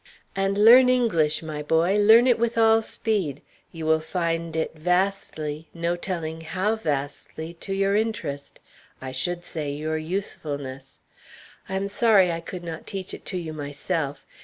[0.35, 5.67] "And learn English, my boy; learn it with all speed; you will find it vastly,
[5.75, 8.59] no telling how vastly, to your interest
[8.99, 10.97] I should say your usefulness.
[11.69, 14.25] I am sorry I could not teach it to you myself.